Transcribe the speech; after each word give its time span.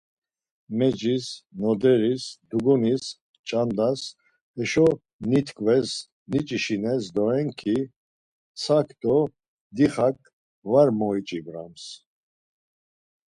Mecis, 0.77 1.25
noderis, 1.61 2.23
dugunis, 2.49 3.05
ç̌andas 3.47 4.01
heşo 4.55 4.87
nitkves 5.29 5.89
niç̌işines 6.31 7.03
doren 7.15 7.47
ki, 7.59 7.77
ntsak 7.91 8.87
do 9.01 9.17
dixak 9.75 10.17
var 10.71 10.89
moiç̌ibrams. 10.99 11.85